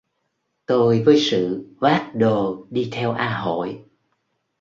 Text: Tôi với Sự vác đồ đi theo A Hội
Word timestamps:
Tôi 0.65 1.03
với 1.03 1.19
Sự 1.19 1.67
vác 1.79 2.15
đồ 2.15 2.65
đi 2.69 2.89
theo 2.91 3.11
A 3.11 3.37
Hội 3.37 3.83